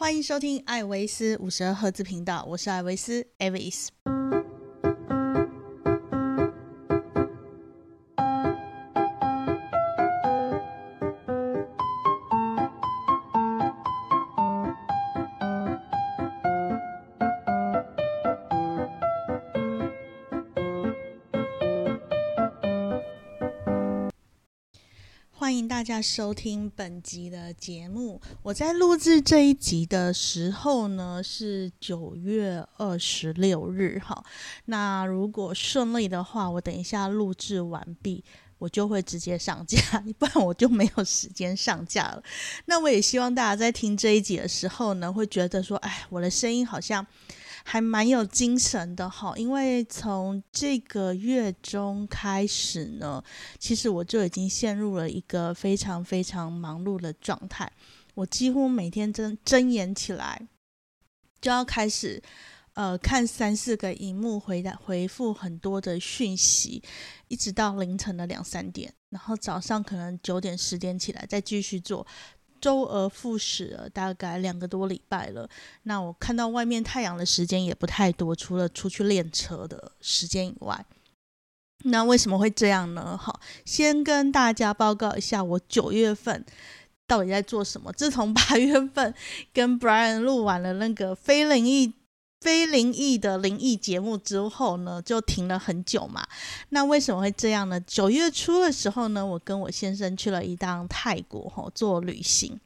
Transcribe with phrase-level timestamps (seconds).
[0.00, 3.88] 欢迎收听艾维斯五十二赫兹频道，我是艾维斯 （Avis）。
[25.88, 28.20] 家收听本集的节目。
[28.42, 34.22] 我在录制这一集的时候呢，是九月二十六日哈。
[34.66, 38.22] 那如果顺利的话，我等一下录制完毕，
[38.58, 39.78] 我就会直接上架，
[40.18, 42.22] 不然我就没有时间上架了。
[42.66, 47.06] 那我也希望大家在听这一集的时候呢，会觉得说，哎，我的声音好像。
[47.70, 53.22] 还蛮有精神的哈，因为从这个月中开始呢，
[53.58, 57.70] 其实我就已经陷入了一个非常非常忙碌的状态。
[58.14, 60.48] 我几乎每天睁睁眼起来，
[61.42, 62.22] 就要开始
[62.72, 66.82] 呃看三四个荧幕回答回复很多的讯息，
[67.28, 72.06] 一直到凌晨的两三点，然后早上可能九点十点起来再继续做。
[72.60, 75.48] 周而复始了，大概两个多礼拜了。
[75.84, 80.84] 那我看到外面太阳的时间也不太多，除了出去练车的时间以外。
[81.84, 83.16] 那为什么会这样呢？
[83.16, 86.44] 好，先跟大家报告一下，我九月份
[87.06, 87.92] 到底在做什么。
[87.92, 89.14] 自从八月份
[89.52, 91.94] 跟 Brian 录完了那个非灵异。
[92.40, 96.26] 非灵异的灵异节目之后呢，就停了很久嘛。
[96.68, 97.80] 那为什么会这样呢？
[97.80, 102.60] 九月初的时候呢，我跟我先生去了一趟泰国吼做旅行，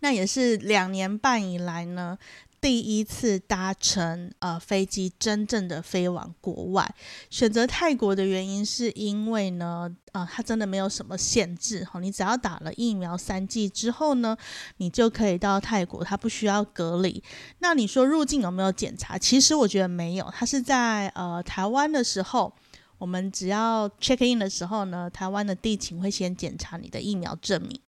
[0.00, 2.18] 那也是两年半以来呢。
[2.62, 6.94] 第一次搭乘呃飞机，真正的飞往国外，
[7.28, 14.36] 选择泰国的原因是因为呢，呃，它真的没有什么限制哈，你只要打了疫苗三剂之后呢，
[14.76, 17.20] 你就可以到泰国，它不需要隔离。
[17.58, 19.18] 那你说入境有没有检查？
[19.18, 22.54] 其实我觉得没有，它是在呃台湾的时候，
[22.96, 27.80] 我们只要 check in 的时候呢，台湾的地勤会先检查你的疫苗证明。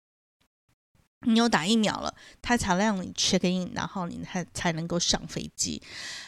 [1.25, 5.81] 你有打疫苗了，他才让你 check in，然后你才才能够上飞机。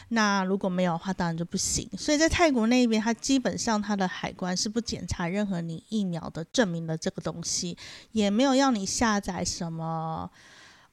[0.09, 1.89] 那如果没有的话，当然就不行。
[1.97, 7.77] 所以在泰国那边，它基本上它的海关是不检查任何你疫苗的证明的这个东西，
[8.11, 10.29] 也没有要你下载什么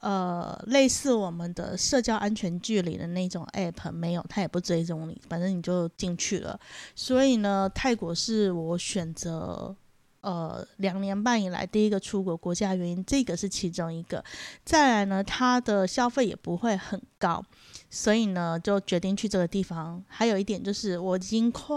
[0.01, 6.59] 呃类似我们的社交安全距离的那种 app，没有，他也不追踪你，反正你就进去了。
[6.97, 9.77] 所以呢，泰国是我选择。
[10.22, 14.25] 呃，两年半以来第一个出国国家原因，这个是其中一个。
[14.65, 17.44] 再来呢，它的消费也不会很高，
[17.91, 20.03] 所以呢，就决定去这个地方。
[20.06, 21.75] 还有一点就是，我已经快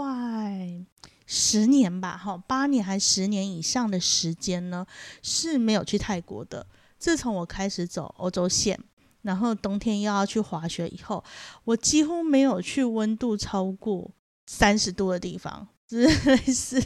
[1.26, 4.86] 十年吧，哈，八年还十年以上的时间呢，
[5.22, 6.64] 是没有去泰国的。
[7.00, 8.78] 自从我开始走欧洲线，
[9.22, 11.24] 然后冬天又要去滑雪以后，
[11.64, 14.08] 我几乎没有去温度超过
[14.46, 16.80] 三十度的地方，真 的是。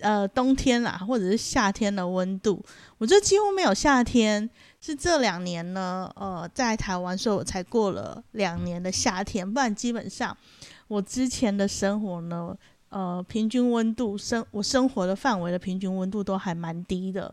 [0.00, 2.64] 呃，冬天啦，或者是夏天的温度，
[2.98, 4.48] 我觉得几乎没有夏天。
[4.84, 9.48] 是这两年呢，呃，在台湾，所以我才过了两年的夏天。
[9.48, 10.36] 不然基本上，
[10.88, 12.52] 我之前的生活呢，
[12.88, 17.32] 呃，平均温度生我生活的范围的平均温度都还蛮低的。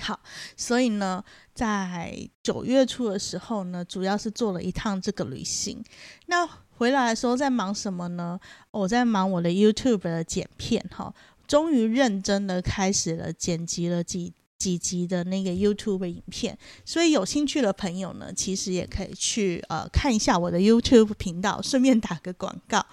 [0.00, 0.18] 好，
[0.56, 1.22] 所以呢，
[1.54, 5.80] 在九月初的时候呢，主要是做了一趟这个旅行。
[6.26, 6.44] 那
[6.80, 8.40] 回来的时候在忙什么呢？
[8.70, 11.12] 我在忙我的 YouTube 的剪片，哈，
[11.46, 16.56] 终于认真的开始了剪辑了几几集的那个 YouTube 影片。
[16.86, 22.86] 所以有兴趣的朋友呢，其实也可以去呃看一下我的 YouTube 频道，顺便打个广告。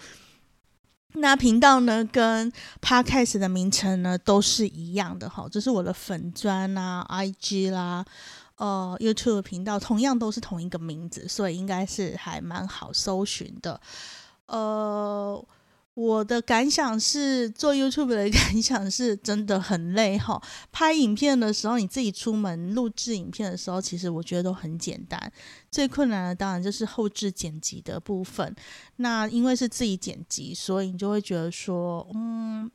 [1.14, 8.06] 那频道呢，跟 Podcast 的名称呢都是一样的，哈，这是我的粉砖啊，IG 啦。
[8.58, 13.80] 呃，YouTube 频道同样都是同一个名字，所以应该是还蛮好搜寻的。
[14.48, 15.46] 呃，
[15.94, 20.42] 我的感想是，做 YouTube 的感想是真的很累哈。
[20.72, 25.32] 拍影片的时候，你自己出门录制影片的时候，其实我觉得都很简单。
[25.70, 28.56] 最困难的当然就是后置剪辑的部分。
[28.96, 32.72] 那因为是自己剪辑，所以你就会觉得说，嗯，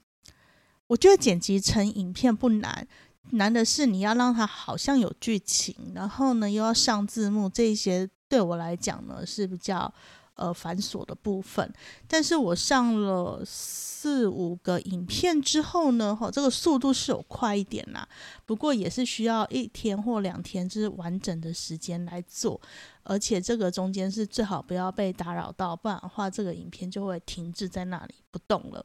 [0.87, 2.87] 我觉得剪辑成影片不难。
[3.31, 9.93] 难的是你要让它好像有剧情，然后呢又要上字幕，这些对我来讲呢是比较
[10.35, 11.73] 呃繁琐的部分。
[12.07, 18.07] 但是我上了四五个影片之后呢，哈，这个速度是有快一点啦。
[18.45, 22.61] 不过也是需要一天或两天，就是完整的时间来做，
[23.05, 28.85] 而且这个中间是最好不要被打扰到，不然的话这个影片就会停滞在那里不动了。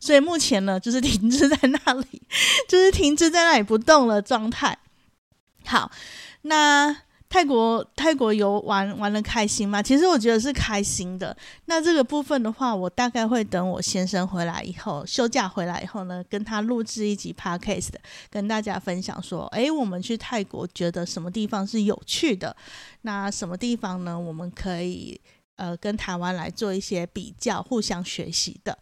[0.00, 2.22] 所以目前呢，就是停滞在那里，
[2.68, 4.76] 就是停滞在那里不动的状态。
[5.64, 5.90] 好，
[6.42, 6.96] 那
[7.28, 9.82] 泰国泰国游玩玩的开心吗？
[9.82, 11.36] 其实我觉得是开心的。
[11.66, 17.90] 那这个部分的话，我大概会等我先生回来以后，休假回来以后呢，跟他录制一集 podcast，
[18.30, 22.56] 跟大家分享说，诶，我们去泰国觉得什么地方是有趣的？
[23.02, 24.18] 那什么地方呢？
[24.18, 25.20] 我们可以。
[25.58, 28.78] 呃，跟台湾来做一些比较，互相学习的。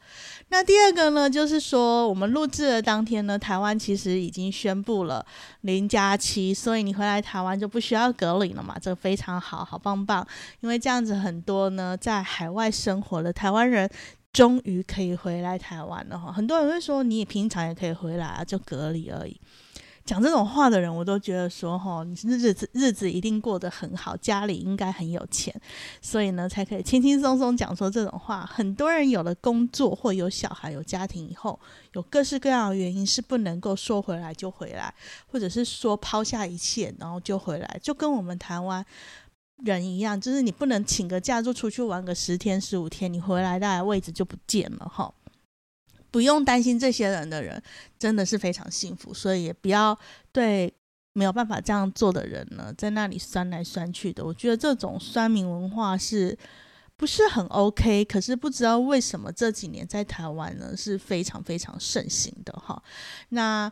[0.49, 5.25] 那第二个呢，就是说我们录制的当天呢，台湾其实已经宣布了
[5.63, 10.25] 零加七，所以你回来台湾就不需要隔离了嘛，这个非常好，好棒棒。
[10.61, 13.91] 因为这样子，很多呢在海外生活的台湾人
[14.35, 16.31] 终于可以回来台湾了哈。
[16.31, 19.41] 很多人会说，你平常也可以回来啊，就隔离而已。
[20.07, 25.53] 讲这种话的人，我都觉得说，哈，你日子日子一定过得很好，家里应该很有钱，
[26.01, 28.47] 所以呢，才可以轻轻松松讲说这种话。
[28.47, 31.59] 很多人有了工作或有小孩、有家庭以后，
[31.95, 34.95] 有各式各样的原因是不能够说回来就回来，
[35.27, 38.87] 或者是说抛下一切然后就回来，就跟我们台湾
[39.65, 45.13] 人一样，就是你不能请个假就出去玩个十天十五天，你回来大概位置就不见了，哈。
[46.17, 47.63] 不用担心这些人的人
[47.99, 49.95] 真的是非常幸福，所以也不要
[50.33, 50.73] 对
[51.13, 54.25] 没有办法这样做的人呢，在那里酸来酸去的。
[54.25, 56.35] 我觉得这种酸民文化是
[56.97, 58.03] 不是很 OK？
[58.07, 62.83] 可是不知道为什么这几年在台湾呢是非常非常盛行的哈。
[63.29, 63.71] 那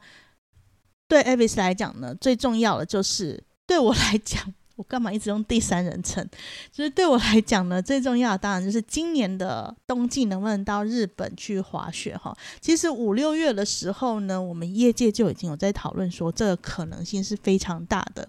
[1.08, 4.52] 对 Avis 来讲呢，最重要的就是对我来讲。
[4.76, 6.26] 我干嘛一直用第三人称？
[6.72, 12.36] 就是对我来讲呢， 最重要的当然就是今年的冬季能不能到日本去滑雪哈。
[12.60, 18.28] 其实五六月的时候呢，我们业界就已经有在讨论说，这个可能性是非常大的。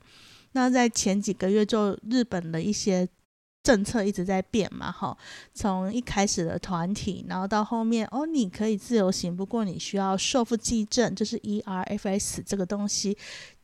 [0.51, 3.07] 那在前几个月，就日本的一些
[3.63, 5.17] 政策一直在变嘛，哈，
[5.53, 13.17] 从一开始的团体，然后到后面哦，你可以自由行，不过你需要受付记证，就是 ERFS 这个东西。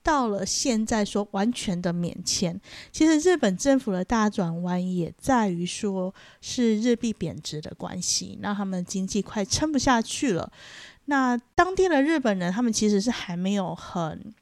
[0.03, 2.59] 到了现在说完全的免签，
[2.91, 10.51] 其实日本政府的大转弯也在于说是日币贬值的关系，那他们经济快撑不下去了。
[11.05, 14.33] 那当地的日本人他们其实是还没有很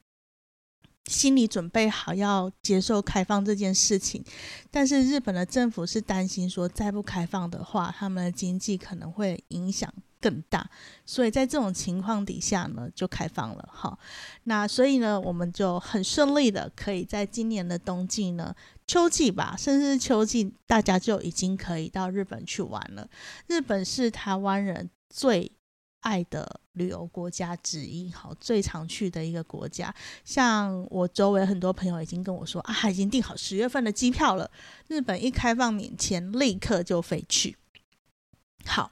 [1.05, 4.23] 心理准备好要接受开放这件事情，
[4.69, 9.91] 但是日本的政府是担心说再不开放的话，他们的经济可能会影响。
[10.21, 10.69] 更大，
[11.05, 13.97] 所以在这种情况底下呢，就开放了哈。
[14.43, 18.53] 那所以呢，我们就很顺利的可以在今年的冬季呢、
[18.85, 23.07] 秋季吧，甚至秋季，大家就已经可以到日本去玩了。
[23.47, 25.51] 日本是台湾人最
[26.01, 29.93] 爱的旅游国家之一，好，最常去的一个国家。
[30.25, 34.49] 像我周围很多朋友已经跟我说啊，已经订好十月份的机票了。
[34.87, 37.55] 日本一开放免签，立刻就飞去。
[38.65, 38.91] 好。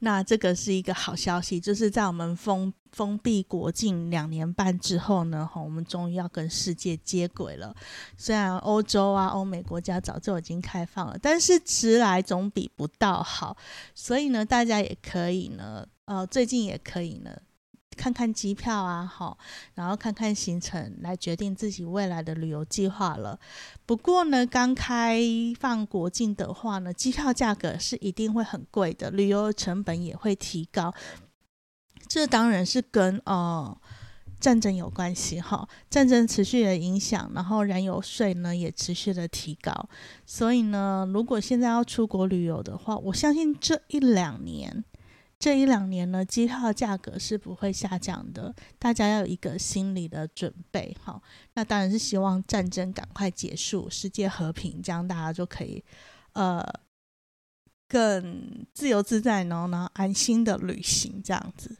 [0.00, 7.74] 那这个是一个好消息，就是在我们封封闭国境两年半之后呢，哈，我们终于要跟世界接轨了。
[8.18, 13.56] 虽然欧洲啊、欧美国家早就已经开放了，但是迟来总比不到好。
[13.94, 17.30] 所以呢，大家也可以呢，呃，最近也可以呢。
[17.94, 19.38] 看看机票啊，好，
[19.74, 23.38] 然后看看行程，来决定自己未来的旅游计划了。
[23.86, 25.20] 不过呢，刚开
[25.58, 30.92] 放国境的话呢，机票价格是一定会很贵的，旅游成本也会提高。
[32.06, 33.76] 这当然是跟呃
[34.38, 39.72] 战争有关系哈，战争持续的影响，然后燃油税呢也持续的提高。
[40.26, 44.84] 所以呢，如果现在要出国旅游的话，我相信这一两年。
[45.44, 50.96] 这一两年呢，机票价格是不会下降的，大家要有一个心理的准备。
[51.02, 51.22] 好，
[51.52, 55.84] 那当然是希望战争赶快结束，世界和平，这样大家就可以
[56.32, 56.64] 呃
[57.86, 61.76] 更自由自在，然后呢安心的旅行这样子。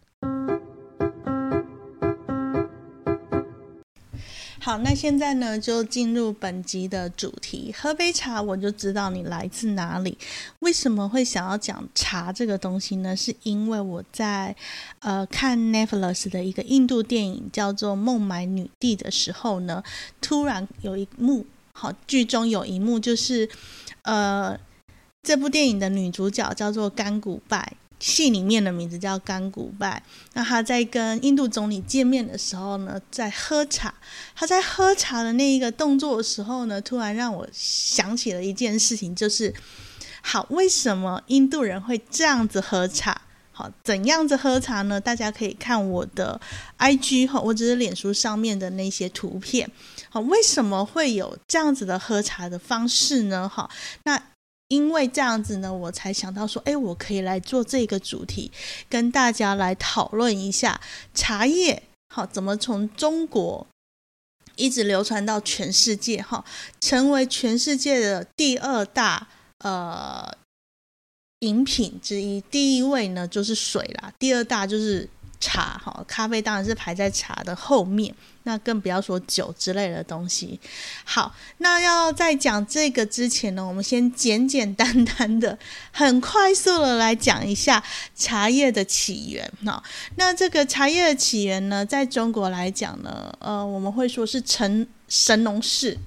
[4.64, 7.70] 好，那现在呢，就进入本集的主题。
[7.76, 10.16] 喝杯茶，我就知道你来自哪里。
[10.60, 13.14] 为什么会想要讲茶这个东西呢？
[13.14, 14.56] 是因为我在
[15.00, 19.82] 呃看 Netflix 的一个印度电影叫做《孟买女帝》的时候呢，
[20.22, 21.44] 突然有一幕，
[21.74, 23.46] 好，剧中有一幕就是
[24.00, 24.58] 呃，
[25.22, 27.74] 这部电影的女主角叫做甘古拜。
[28.04, 30.02] 戏里面的名字叫甘古拜，
[30.34, 33.94] 那他在跟印度总理见面的时候呢，在喝茶。
[34.34, 39.54] 他在喝茶的那一个动作的时候呢，突然让我想起了一件事情，就是
[40.20, 43.22] 好，为什么印度人会这样子喝茶？
[43.52, 45.00] 好，怎样子喝茶呢？
[45.00, 46.38] 大家可以看我的
[46.78, 49.70] IG 哈，我只是脸书上面的那些图片。
[50.10, 53.48] 好，为什么会有这样子的喝茶的方式呢？
[53.48, 53.70] 哈，
[54.02, 54.22] 那。
[54.74, 58.50] 因为这样子呢，我才想到说，哎，我可以来做这个主题，
[58.88, 60.80] 跟大家来讨论一下
[61.14, 61.80] 茶叶，
[62.12, 63.64] 好，怎么从中国
[64.56, 66.44] 一直流传到全世界哈，
[66.80, 69.28] 成为全世界的第二大
[69.58, 70.36] 呃
[71.40, 72.40] 饮品之一。
[72.40, 78.12] 第一位呢就是水啦，第二大就是茶哈，咖啡当然是排在茶的后面。
[78.46, 80.60] 那更不要说酒之类的东西。
[81.04, 85.58] 好，那要在讲这个之前呢，我们先简简单单的、
[85.90, 87.82] 很快速的来讲一下
[88.14, 89.50] 茶叶的起源。
[89.64, 89.82] 哈，
[90.16, 95.98] 那这个茶叶的起源呢，在中国来讲呢，呃，我们会说是陈神农氏。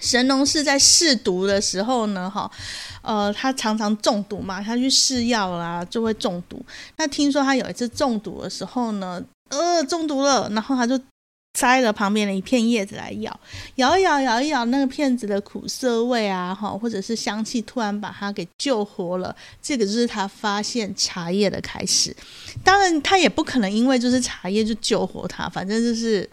[0.00, 2.50] 神农氏在试毒的时候呢，哈，
[3.02, 6.64] 呃，他常常中毒嘛，他去试药啦，就会中毒。
[6.96, 10.98] 那听说他有一次中毒的时候呢，呃，中毒了，然后他就。
[11.52, 13.40] 摘了旁边的一片叶子来咬，
[13.76, 19.34] 咬一咬，咬一咬，那个片子的苦涩味啊，哈，或者是香气，突然把它给救活了。
[19.60, 22.16] 这个就是他发现茶叶的开始。
[22.64, 26.28] 当然，他也不可能因为就是茶叶就救活他，反正就是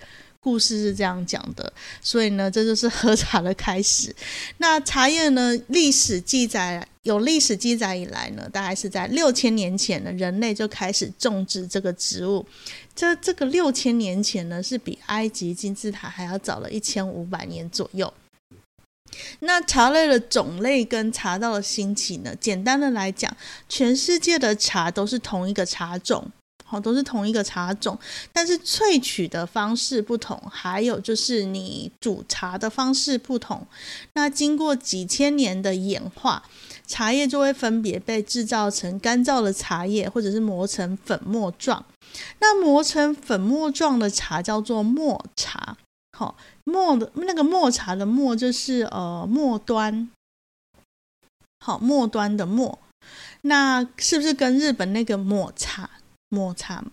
[0.50, 1.72] 故事是这样讲的。
[2.02, 4.16] 所以呢，这就是喝茶的开始。
[4.58, 12.44] 那茶叶呢，历史记载有历史记载以来呢，大概是在六千年前呢，人类就开始种植这个植物。
[12.96, 18.12] 这这个六千年前呢，是比埃及金字塔还要早了一千五百年左右。
[19.40, 23.36] 那茶类的种类跟茶道的兴起呢，简单的来讲，
[23.68, 26.30] 全世界的茶都是同一个茶种，
[26.70, 27.98] 好，都是同一个茶种，
[28.32, 33.66] 但是萃取的方式不同，还有就是你煮茶的方式不同。
[34.14, 36.44] 那经过几千年的演化。
[36.90, 41.86] 茶叶就会分别被制造成干燥的茶叶，或者是磨成粉末状。
[42.40, 45.78] 那磨成粉末状的茶叫做末茶。
[46.18, 50.10] 好，末的那个末茶的末就是呃末端。
[51.64, 52.80] 好，末端的末，
[53.42, 55.92] 那是不是跟日本那个抹茶
[56.30, 56.84] 抹茶？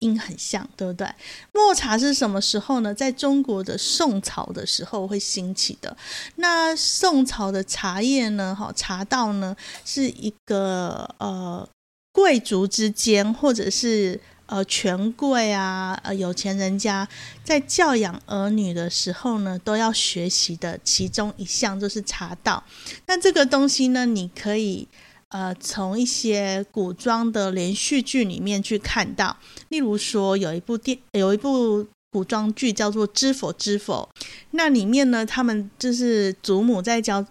[0.00, 1.06] 音很像，对不对？
[1.52, 2.94] 抹茶是什么时候呢？
[2.94, 5.94] 在中国的宋朝的时候会兴起的。
[6.36, 8.56] 那宋朝的茶叶呢？
[8.58, 11.68] 哈，茶道呢，是一个呃
[12.12, 17.06] 贵族之间，或者是呃权贵啊，呃有钱人家
[17.44, 22.64] 在教养儿女的时候呢，都要学习的其中一项就是茶道。
[23.04, 24.88] 那这个东西呢，你可以。
[25.30, 29.36] 呃，从一些古装的连续剧里面去看到，
[29.68, 34.08] 例如说有一部电，有一部古装剧叫做《知否知否》，
[34.50, 37.24] 那里面呢，他们就是祖母在教，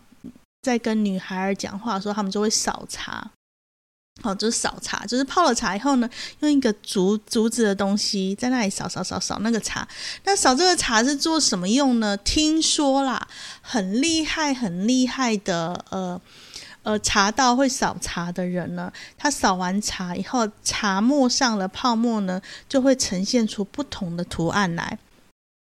[0.61, 3.31] 在跟女孩儿讲话的时候，他们就会扫茶，
[4.21, 9.85] 好，就是扫茶，就是泡了茶以后呢，用一个竹竹子的东西在那里扫扫扫扫那个茶，
[10.23, 12.15] 那扫这个茶是做什么用呢？
[12.15, 13.27] 听说啦，
[13.61, 16.21] 很厉害，很厉害的，呃。
[16.83, 24.97] 呃，茶道会扫茶的人呢，他扫完茶以后，茶沫上的泡沫呢，就会呈现出不同的图案来。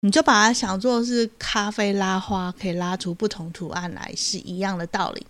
[0.01, 5.27] 你就把它想做是咖啡拉花，可以拉出不同图案来，是一样的道理。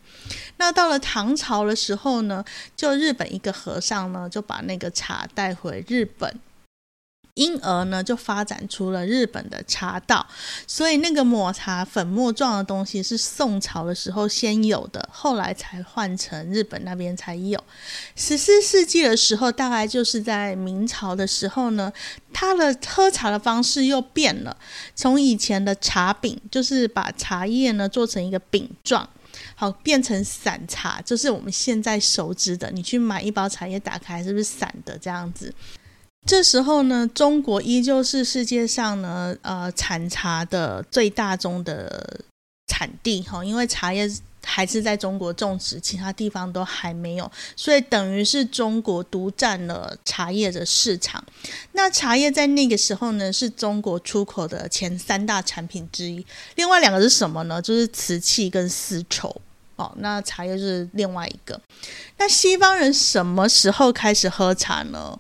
[0.58, 2.46] 那到了唐朝的时候呢，
[2.76, 6.40] 就日本一个和尚呢，就把那个茶带回日本。
[7.40, 10.28] 因而呢，就发展出了日本的茶道。
[10.68, 17.64] 所以那个抹茶粉末状的东西是宋朝的时候先有的，后来才换成日本那边才有。
[18.16, 21.92] 十四世纪的时候，大概就是在明朝的时候呢，
[22.34, 24.58] 它的喝茶的方式又变了，
[24.94, 29.08] 从以前的茶饼，就是把茶叶呢做成一个饼状，
[29.56, 32.70] 好变成散茶，就是我们现在熟知的。
[32.72, 35.54] 你去买一包茶叶，打开是不是散的这样子？
[36.28, 42.22] 这时候呢，中国依旧是世界上呢，呃，产茶的最大宗的
[42.68, 44.08] 产地哈，因为茶叶
[44.44, 51.24] 还是在中国种植，其他地方都还没有，所以等于是中国独占了茶叶的市场。
[51.72, 56.26] 那茶叶在那个时候呢，是中国出口的前三大产品之一。
[56.56, 57.62] 另外两个是什么呢？
[57.62, 59.42] 就是瓷器跟丝绸。
[59.78, 61.60] 哦，那茶叶是另外一个。
[62.18, 65.18] 那西方人什么时候开始喝茶呢？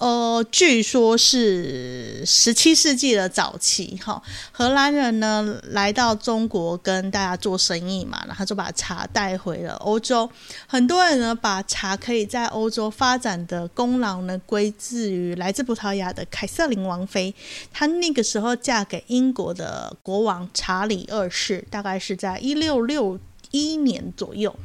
[0.00, 10.26] 呃，据说是十七世纪的早期，哈，荷兰人呢来到中国跟大家做生意嘛，然后就把茶带回了欧洲。
[10.66, 17.34] 很多人呢把茶可以在欧洲发展的功劳呢归自于来自葡萄牙的凯瑟琳王妃，
[17.70, 24.56] 她那个时候嫁给英国的国王查理二世，大概是在一六六一年左右，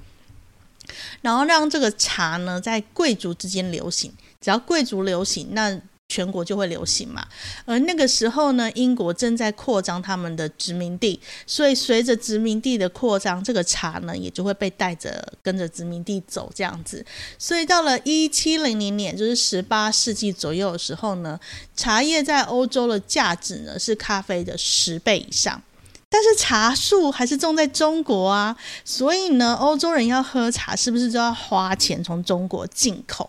[1.21, 4.13] 然后让这个茶呢在贵族之间流行。
[4.45, 5.75] 只要贵族流行，那
[6.07, 7.25] 全国就会流行嘛。
[7.65, 17.03] 而那个时候呢，英国正在扩张他们的殖民地，所以随着殖民地的扩张，这个茶呢也就会被带着跟着殖民地走这样子。
[17.39, 21.39] 所以到了一七零零年，就是十八世纪左右的时候呢，
[21.75, 25.59] 茶叶在欧洲的价值呢是咖啡的十倍以上。
[26.07, 33.27] 但是茶树还是种在中国啊，所以呢，欧洲人要喝茶是不是就要花钱从中国进口？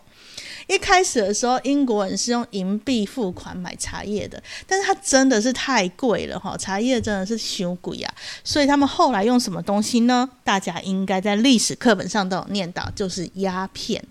[0.67, 10.29] 一开始的时候，英国人是用银币付款买茶叶的，但是它真的是太贵了哈，茶叶真的是凶贵啊，所以他们后来用什么东西呢？
[10.43, 14.03] 大家应该在历史课本上都有念到，就是鸦片。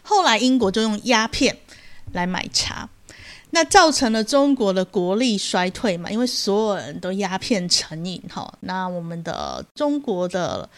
[0.00, 1.54] 后来英国就用鸦片
[2.12, 2.88] 来买茶。
[3.50, 6.10] 那造成了中国的国力衰退嘛？
[6.10, 8.50] 因为所有人都鸦片成瘾哈。
[8.60, 10.68] 那我们的中国的。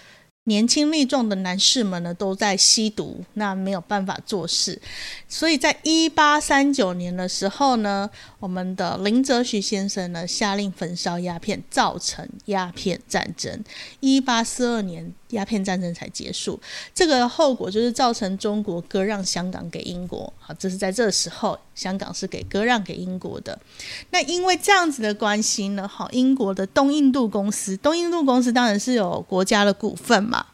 [0.45, 4.81] 年轻力壮的男士们呢，都在吸毒，那没有办法做事，
[5.29, 13.63] 所以在一八三九年的时候呢，我们的林则徐先生呢下令焚烧鸦片，造成鸦片战争。
[14.01, 15.15] 一八四二年。
[15.33, 16.59] 鸦片战争才结束，
[16.95, 20.33] 这个后果就是造成中国割让香港给英国。
[20.39, 23.59] 好，这是在这时候，香港是给割让给英国的。
[24.11, 30.47] 那因为这样子的关系呢，好，英国的东印度公司，东印度公司当然是有国家的股份嘛，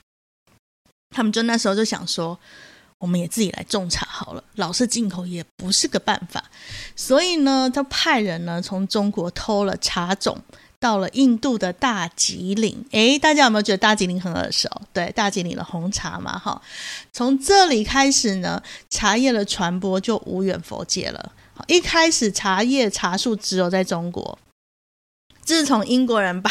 [1.11, 2.39] 他们就那时候就想说，
[2.99, 6.45] 我们也自己来种茶好了，老是进口也不是个办法，
[6.97, 10.37] 所以呢，他派人呢从中国偷了茶种。
[10.81, 14.71] 到了印度的大吉岭，诶，大家有没有觉得大吉岭很耳熟？
[14.93, 16.61] 对，大吉岭的红茶嘛，哈，
[17.13, 21.33] 从这里开始呢，茶叶的传播就无远佛界了。
[21.67, 24.39] 一开始茶叶茶树只有在中国。
[25.49, 26.51] 自从英国人把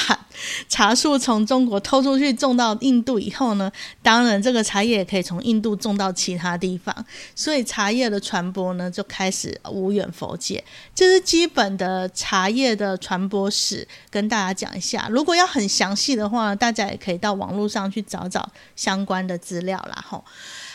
[0.67, 10.63] 茶树从中国偷出去种到印度以后呢，当然这个茶叶也可以从印度种到其他地方，所以茶叶的传播呢就开始无远佛界。
[10.95, 15.07] 这是基本的茶叶的传播史，跟大家讲一下。
[15.11, 20.03] 如果要很详细的话，大家也可以到网络上去找找相关的资料啦。
[20.09, 20.25] 吼，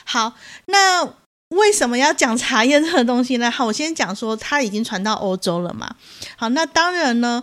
[0.05, 0.35] 好，
[0.67, 1.05] 那
[1.49, 3.50] 为什么要讲茶叶这个东西呢？
[3.50, 5.97] 好，我先讲说它已经传到欧洲了嘛。
[6.37, 7.43] 好，那当然呢。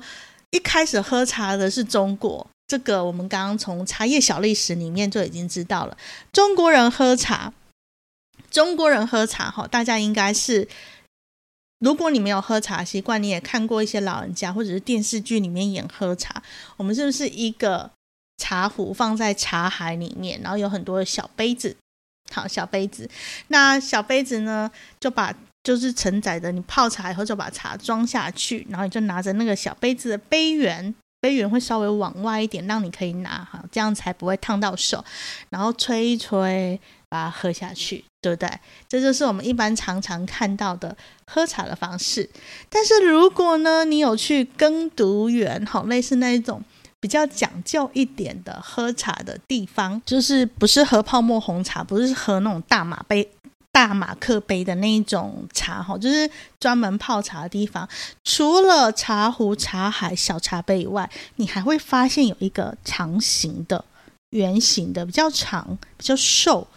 [0.52, 5.98] 一开始喝茶的是中国，这个我们刚刚从茶叶小历史里面就已经知道了。
[6.34, 7.54] 中国人喝茶，
[8.50, 10.68] 中国人喝茶哈，大家应该是，
[11.80, 16.42] 如果你没有喝茶习惯，你也看过一些老人家或者是电视剧里面演喝茶，
[16.78, 17.92] 我们是不是一个
[18.38, 21.78] 茶壶放在茶海里面，然后有很多的小杯子，
[22.34, 23.08] 好小杯子，
[23.50, 25.36] 那小杯子呢就把。
[25.70, 35.06] 就是承载着，你泡茶以后就把茶装下去，然后你就拿着那个小杯子的杯缘，杯缘会稍微往外一点，让你可以拿哈，这样才不会烫到手。
[35.52, 38.50] 然后吹一吹，把它喝下去，对不对？
[38.88, 42.28] 这就是我们一般常常看到的喝茶的方式。
[42.68, 46.64] 但是如果呢，你有去耕读园，好，类似那一种
[47.00, 53.30] 比较讲究一点的喝茶的地方，就是不是喝泡沫红茶，不是喝那种大马杯。
[53.80, 57.88] 大马克杯的那一种茶哈，就是专门泡茶的地方。
[58.26, 63.86] 除了茶壶、茶海、小茶杯以外，你还会发现有一个长形的、
[64.32, 66.68] 圆形的、比较长、比较瘦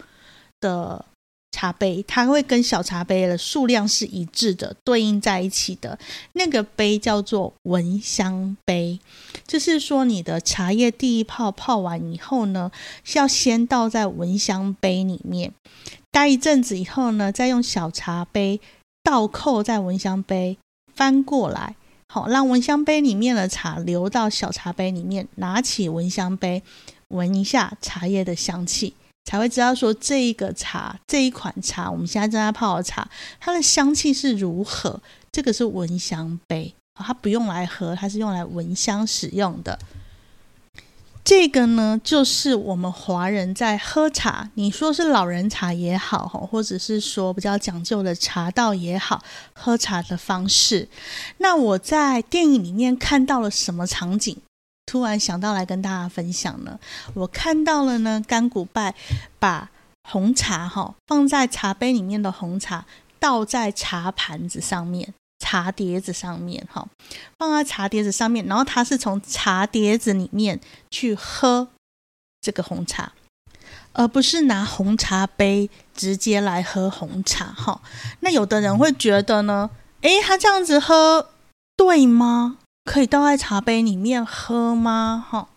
[0.61, 1.03] 的
[1.51, 5.99] 茶杯，它会跟小茶杯的数量是一致的，对应在一起的。
[6.31, 8.97] 那个杯叫做闻香杯，
[9.45, 12.71] 就是说你的茶叶第一泡泡完以后呢，
[13.03, 15.51] 是要先倒在闻香杯里面。
[16.13, 18.61] 待一阵子以后呢，再用小茶杯
[19.03, 20.59] 倒扣在蚊香杯，
[20.93, 21.75] 翻过来，
[22.07, 25.27] 好让蚊香杯里面的茶流到小茶杯里面。
[25.37, 26.61] 拿起蚊香杯，
[27.07, 28.93] 闻一下茶叶的香气，
[29.25, 35.01] 才会知道说这一个茶这一款茶，我们现在正在泡的茶，它的香气是如何。
[35.31, 39.79] 这个是蚊香杯，它不用来喝，它是用来闻香使用的。
[41.23, 50.89] 这个呢，就是我们华人在喝茶，你说是老人茶也好，或者是说比较讲究的茶道也好，喝茶的方式。
[51.37, 54.35] 那我在电影里面看到了什么场景？
[54.85, 56.77] 突然想到来跟大家分享呢。
[57.13, 58.93] 我看到了呢，甘古拜
[59.39, 59.71] 把
[60.09, 62.85] 红茶哈放在茶杯里面的红茶
[63.17, 65.13] 倒在茶盘子上面。
[65.43, 66.87] 茶碟子上面，哈，
[67.37, 70.57] 放在茶碟子上面，然后他是从茶碟子里面
[70.89, 71.67] 去喝
[72.39, 73.11] 这个红茶，
[73.91, 77.81] 而不是拿红茶杯直接来喝红茶，哈。
[78.21, 81.31] 那有的人会觉得呢，诶，他这样子喝
[81.75, 82.57] 对吗？
[82.85, 85.25] 可以倒在茶杯里面喝吗？
[85.29, 85.49] 哈。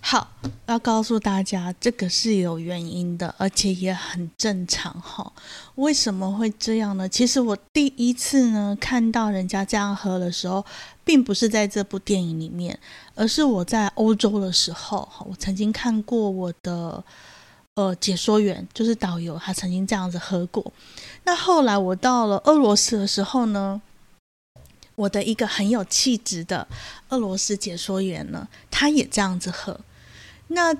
[0.00, 0.28] 好，
[0.66, 5.32] 要告诉大家，这个是有原因的，而且也很正常哈。
[5.74, 7.08] 为什么会这样呢？
[7.08, 10.64] 其实我第一次呢看到人家这样喝的时候，
[11.04, 12.78] 并不是在这部电影里面，
[13.14, 17.02] 而是我在欧洲的时候，我曾经看过我的
[17.74, 20.72] 呃解说员，就是导游，他曾经这样子喝过。
[21.24, 23.82] 那后来我到了俄罗斯的时候呢？
[24.98, 26.66] 我的一个很有气质的
[27.10, 29.78] 俄罗斯解说员呢，他也这样子喝。
[30.48, 30.74] 那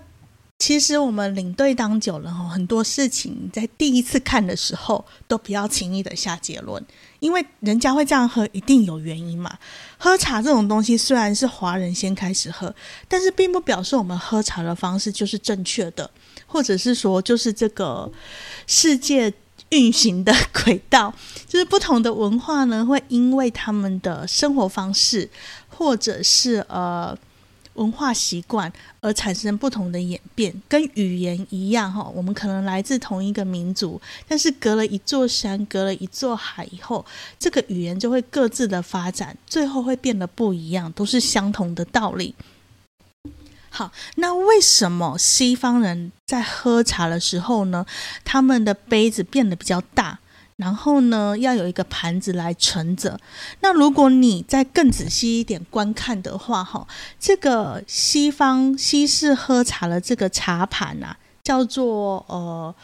[0.59, 6.85] 其实我们领队当久了哈，很多事情在第一次看的时候都不要轻易的下结论，
[7.21, 9.57] 因为人家会这样喝，一定有原因嘛。
[9.99, 12.75] 喝茶这种东西虽然是华人先开始喝，
[13.07, 16.11] 但是并不表示我们喝茶的方式就是正确的，
[16.45, 18.11] 或者是说就是这个
[18.67, 19.33] 世界。
[19.71, 21.13] 运行的轨道，
[21.47, 25.29] 就是不同的文化呢，会因为他们的生活方式，
[25.69, 27.17] 或者是呃
[27.75, 30.55] 文化习惯而产生不同的演变。
[30.69, 37.05] 跟语言一样哈，我们可能来自同一个民族，但是隔了一座山，隔了一座海以后，
[37.39, 42.35] 这个语言就会各自的发展，最后会变得不一样，都是相同的道理。
[43.71, 47.85] 好，那为什么西方人在喝茶的时候呢？
[48.25, 50.19] 他们的杯子变得比较大，
[50.57, 53.21] 然后呢，要有一个盘子来盛着。
[53.61, 56.87] 那如果你再更仔细一点观看的话，哈，
[57.21, 62.75] 这个西方西式喝茶的这个茶盘啊，叫做呃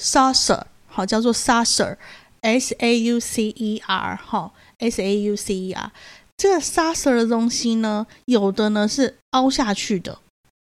[0.00, 5.90] saucer，好，叫做 saucer，s a u c e r，哈，s a u c e r。
[6.36, 10.18] 这个 saucer 的东西呢，有的呢是凹下去的，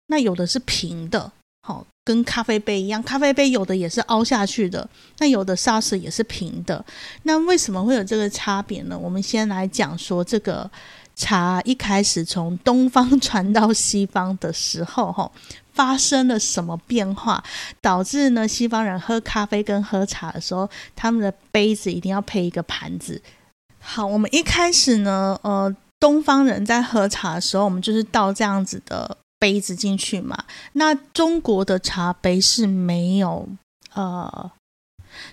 [0.06, 1.32] 那有的是平的，
[1.66, 6.84] 好，跟咖啡杯一样，咖啡杯有的也是凹下去的，那有的 saucer 也是平的。
[7.24, 8.96] 那为什么会有这个差别呢？
[8.96, 10.70] 我们先来讲说，这个
[11.16, 15.28] 茶一开始从东方传到西方的时候，哈，
[15.72, 17.42] 发生了什么变化，
[17.80, 23.20] 导致呢西方人喝咖啡跟喝茶的时候，他们的杯子一定要配一个盘子。
[23.88, 30.36] 好，我们一开始呢，呃，东方人在喝茶的时候，我们就是倒这样子的杯子进去嘛。
[30.72, 33.48] 那中国的茶杯是没有
[33.94, 34.50] 呃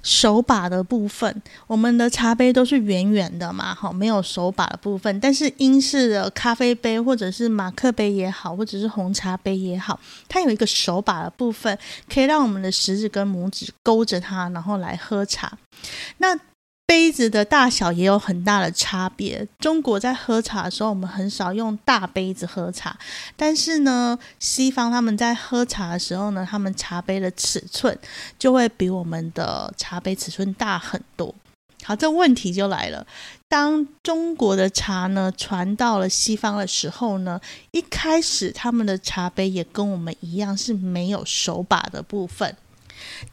[0.02, 5.20] 手把的部分，我们的茶杯都是圆圆的嘛，好，没有手把的部分。
[5.20, 15.58] 但是英式的咖啡杯或者是马克杯也好，或者是红茶杯也好，它有一个手把的部分，可以让我们的食指跟拇指勾着它，然后来喝茶。
[16.20, 16.40] 那
[16.94, 19.48] 杯子的大小也有很大的差别。
[19.58, 22.96] 中国在喝茶的时候，我们很少用大杯子喝茶，
[23.36, 27.98] 但是呢，西方他们在喝茶的时候呢，他们茶杯的尺寸
[28.38, 31.34] 就会比我们的茶杯尺寸大很多。
[31.84, 33.08] 好，这问题就来了：
[33.50, 42.56] 当中国的茶呢传到了西方的时候呢，一开始他们的茶杯也跟我们一样是没有手把的部分。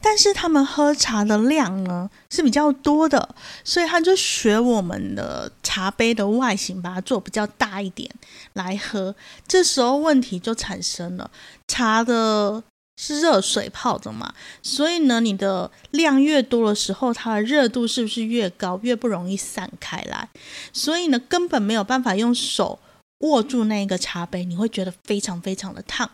[0.01, 8.09] 但是他们喝茶的量呢是比较多的，所以他就学我们的茶杯的外形，把它做比较大一点
[8.53, 9.15] 来喝。
[9.47, 11.29] 这时候问题就产生了，
[11.67, 12.63] 茶的
[12.97, 20.29] 是热水泡的嘛，所以呢，你的量越多的时候，它的热度是不是越高，越不容易散开来？
[20.73, 22.79] 所以呢，根本没有办法用手
[23.19, 26.09] 握住那一个茶杯，你会觉得非常非常的烫。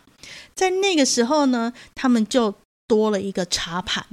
[0.53, 2.53] 在那个时候呢，他们就。
[2.87, 4.05] 多了一个茶盘，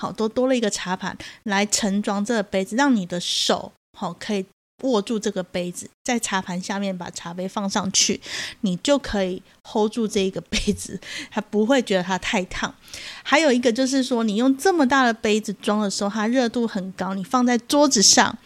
[0.00, 4.44] 好多多了一个茶盘来盛装这个杯子，让你的手好可以
[4.82, 8.20] 握住这个杯子，在茶盘下面把茶杯放上去，
[8.62, 12.74] 你就可以 hold 住这一个杯子， 它不会觉得它太烫。
[13.22, 18.36] 还有一个就是说，你用这么大的杯子装的时候，它热度很高，你放在桌子上，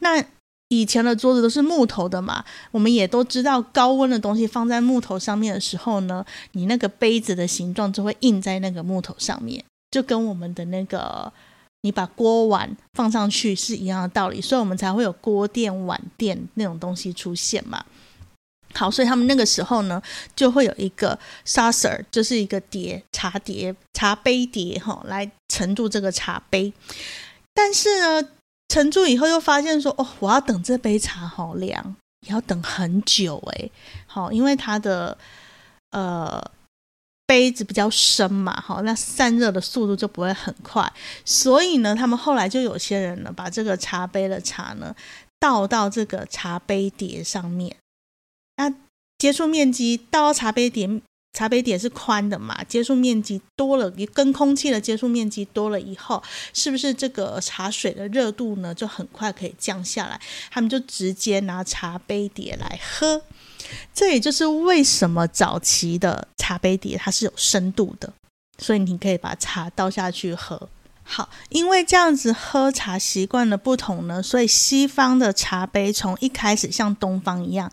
[0.00, 0.22] 那
[0.68, 11.32] 以前的桌子都是木头的嘛，我们也都知道，高温的东西放在木头上面的时候呢，你那个杯子的形状就会印在那个木头上面，就跟我们的那个
[11.80, 17.82] 你把锅碗放上去是一样的道理，所以我们才会有锅垫、碗垫那种东西出现嘛。
[18.74, 20.02] 好，所以他们那个时候呢，
[20.36, 26.70] 就会有一个 saucer，就是一个碟、茶碟、茶杯碟哈，来盛住这个茶杯，
[27.54, 28.28] 但是呢。
[28.68, 33.72] 盛住以后又发现说：“哦，我要等这杯茶好凉，也要等很久诶。
[34.06, 35.16] 好，因为它的
[35.90, 36.42] 呃
[37.26, 40.92] 杯子比较深嘛，好，那散热的速度就不会很快。
[41.24, 44.94] 所以呢，他们后来就有些人呢，把这个茶杯的茶呢
[45.40, 47.76] 倒到这个茶杯碟上面，
[48.56, 48.72] 那
[49.18, 50.88] 接触面积倒到茶杯碟。”
[51.38, 56.20] 茶杯底是宽的嘛，接触面积多了，跟空气的接触面积多了以后，
[56.52, 60.20] 是不是这个茶水的热度呢就很快可以降下来？
[60.50, 63.22] 他们就直接拿茶杯碟来喝。
[63.94, 68.12] 这也就是为什么早期的茶杯碟它是有深度的，
[68.58, 70.68] 所以你可以把茶倒下去喝。
[71.04, 77.70] 好，因为这样子喝茶习惯的不同呢，所以西方的茶杯从一开始像东方一样，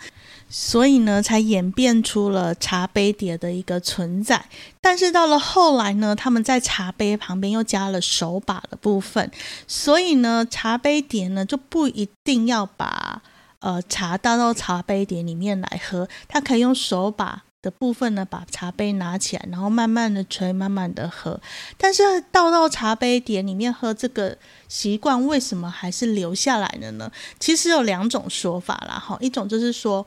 [0.57, 4.45] 所以呢才演变出了茶杯碟的一个存在。
[4.79, 9.29] 但是到了后来呢，他们在茶杯旁边又加了手把的部分，
[9.67, 13.21] 所以呢茶杯碟呢就不一定要把
[13.59, 17.43] 呃茶倒到茶杯碟里面来喝，它可以用手把。
[17.65, 21.41] 的部分呢，把茶杯拿起来，然后慢慢的吹，慢慢的喝。
[21.79, 24.37] 但是倒到茶杯碟里面喝这个
[24.67, 27.11] 习惯，为什么还是留下来的呢？
[27.39, 30.05] 其实有两种说法啦，哈，一种就是说，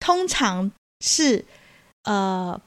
[0.00, 0.72] 通常
[1.04, 1.44] 是
[2.02, 2.60] 呃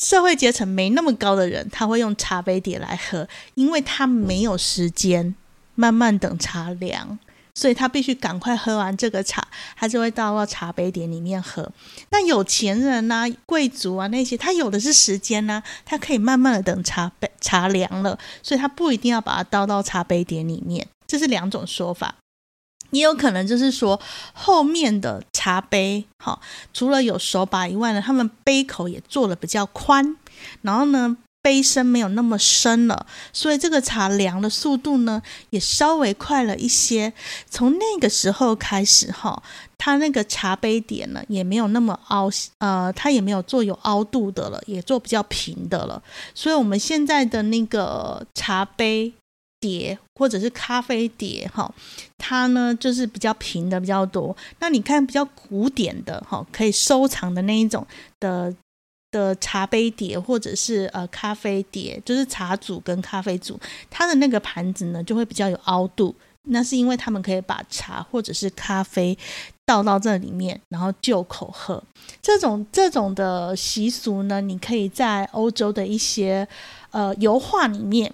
[0.00, 5.34] 社会阶层没那么高的人，他会用茶杯碟来喝，因为他没有时间
[5.74, 7.18] 慢慢等茶凉。
[7.56, 9.46] 所以他必须赶快喝完这个茶，
[9.76, 11.70] 他就会倒到茶杯碟里面喝。
[12.10, 20.84] 那有钱人呐、贵族啊那些，他有的是时间呐，他可以慢慢的等茶杯茶凉了，所以他不一定要把它倒到茶杯碟里面。
[21.06, 22.16] 这是两种说法，
[22.94, 24.00] 也有可能就是说
[24.32, 26.40] 后面的茶杯，哈，
[26.72, 30.16] 除了有手把以外呢，他们杯口也做的比较宽，
[30.62, 31.16] 然后呢。
[31.44, 37.12] 杯身没有那么深了，所以这个茶凉的速度呢也稍微快了一些。
[37.50, 39.42] 从那个时候开始，哈，
[39.76, 42.30] 它那个茶杯点呢也没有那么凹，
[42.60, 46.02] 呃，它也没有做有凹度的了，也做比较平的了。
[46.34, 49.12] 所以，我们现在的那个茶杯
[49.64, 51.72] 碟或者是咖啡碟，哈，
[52.18, 54.36] 它呢就是比较平的比较多。
[54.60, 57.86] 那你看比较古典的，哈，可以收藏的那一种
[58.20, 58.54] 的。
[59.14, 63.56] 的茶杯碟或者是呃咖啡碟，就是茶组跟咖啡组，
[63.88, 66.12] 它的那个盘子呢就会比较有凹度，
[66.48, 69.16] 那是因为他们可以把茶或者是咖啡
[69.64, 71.80] 倒到这里面，然后就口喝。
[72.20, 76.48] 这种这种的习俗呢，你可以在欧洲的一些
[76.90, 78.12] 呃油画里面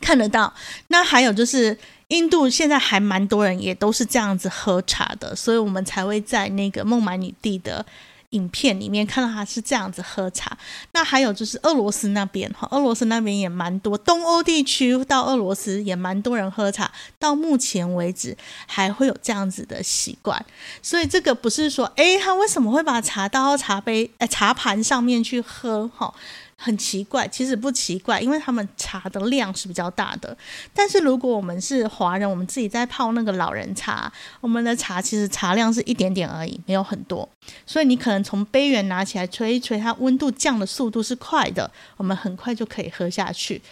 [0.00, 0.52] 看得到。
[0.88, 1.76] 那还有就是
[2.08, 7.84] 印度现在还蛮多人也都是这样子喝茶的，所以我们才会在那个孟买女帝的。
[8.32, 10.54] 影片里面看到他是这样子喝茶，
[10.92, 20.44] 那还有就是俄罗斯那边哈，俄罗斯那边也蛮多，东欧地区到俄罗斯也蛮多人喝茶，到目前为止还会有这样子的习惯，
[20.82, 26.12] 所以这个不是说，诶，他为什么会把茶倒到茶杯、呃茶盘上面去喝哈？
[26.60, 30.36] 很奇怪，其实不奇怪，因为他们茶的量是比较大的。
[30.74, 37.26] 但是如果我们是华人，我们自己在泡那个老人茶，我们的茶其实茶量是一点点而已，没有很多。
[37.64, 43.62] 所以你可能从杯缘拿起来吹一吹，它温度降的速度是快的，我们很快就可以喝下去。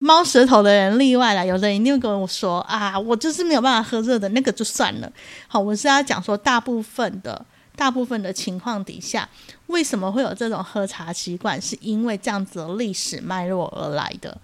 [0.00, 5.10] 猫舌头的人例外了，有的人一定跟我说啊，我就是没有办法喝热的，那个就算了。
[5.46, 7.46] 好，我是要讲说大部分的。
[7.76, 9.28] 大部分的情况底下，
[9.66, 11.60] 为什么会有这种喝茶习惯？
[11.60, 14.38] 是因为这样子的历史脉络而来的。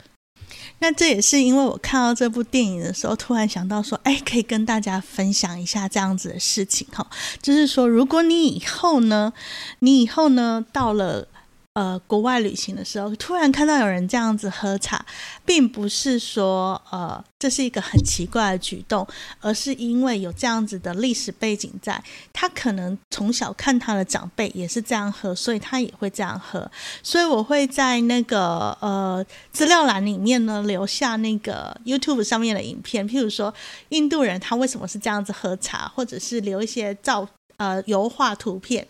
[0.81, 7.07] 那这也是因为我看到这部电影的时候，突然想到说，哎，可以跟大家分享一下这样子的事情哈。
[7.41, 9.33] 就是说，如果你以后呢，
[9.81, 11.29] 你以后呢，到了。
[11.75, 15.07] 呃，国外旅行的时候，突然看到有人这样子喝茶，
[15.47, 19.07] 并不是说呃这是一个很奇怪的举动，
[19.41, 22.03] 而是因为有这样子的历史背景在，
[22.33, 26.69] 他可能从小看他的长辈也是这样喝，所以他也会这样喝。
[27.05, 33.55] 所以我会在那个呃资料栏里面呢留下那个 YouTube 上面的影片，譬如说
[33.91, 37.29] 印度人他为什么是这样子喝茶，或者是留一些照
[37.59, 38.89] 呃油画图片。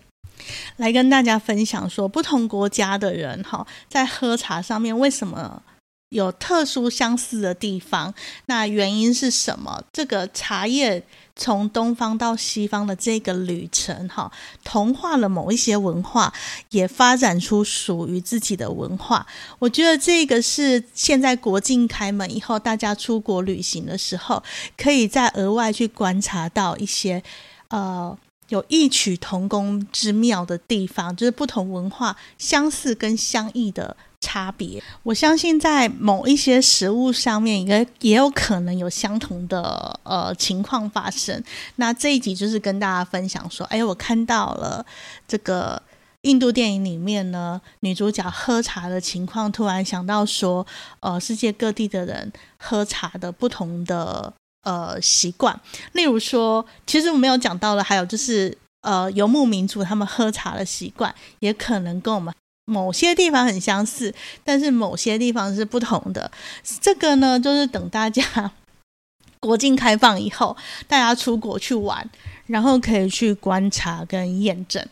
[0.76, 5.62] 来跟大家分享说，不同国家的人哈，在喝茶上面为什么
[6.11, 8.12] 有特殊相似的地方？
[8.46, 9.83] 那原因是什么？
[9.92, 11.03] 这个茶叶
[11.37, 14.31] 从东方到西方的这个旅程哈，
[14.64, 16.33] 同化了某一些文化，
[16.70, 19.24] 也发展出属于自己的文化。
[19.61, 24.42] 我觉得这个是现在国境开门以后，大家出国旅行的时候，
[24.76, 27.22] 可以再额外去观察到一些
[27.68, 28.18] 呃。
[28.50, 34.82] 有异曲同工之妙的地方，就是不同文化相似跟相异的差别。
[35.02, 41.42] 我相信在某一些食物上面，也也有可能有相同的呃情况发生。
[41.76, 44.84] 那这一集就是跟大家分享说，哎，我看到了
[45.26, 45.80] 这个
[46.22, 50.66] 印度电影里面呢，女主角喝茶的情况，突然想到说，
[50.98, 54.34] 呃，世界各地的人喝茶的不同的。
[54.62, 55.58] 呃，习惯，
[55.92, 62.34] 例如说，其实我们有讲到的，还有就是，呃，游牧民族他们喝茶的习惯，也可能跟我们
[62.66, 66.30] 某些地方很相似，但是某些地方是不同的。
[66.80, 68.52] 这个呢，就是等大家
[69.40, 72.08] 国境开放以后，大家出国去玩。
[72.50, 74.84] 然后可以去观察跟验证。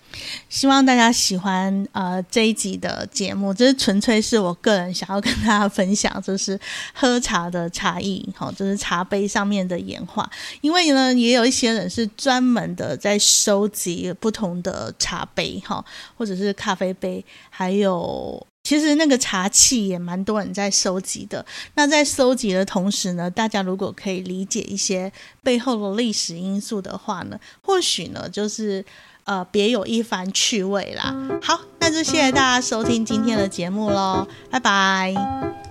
[0.49, 6.59] 希望大家喜欢呃这一集的节目，这是纯粹是我个人想要跟大家分享，就是
[6.95, 10.31] 喝茶的差异， 好，就是茶杯上面的演化。
[10.61, 15.85] 因为呢，也有一些人是专门的在收集不同的茶杯，哈，
[16.17, 18.47] 或者是咖啡杯，还有。
[18.65, 21.45] 其实那个茶器也蛮多人在收集的。
[21.75, 25.11] 那在收集的同时呢，大家如果可以理解一些
[25.43, 28.85] 背后的历史因素的话呢，或许呢就是
[29.25, 31.15] 呃别有一番趣味啦。
[31.43, 35.68] 好，那就谢谢大家收听今天的节目喽，拜拜。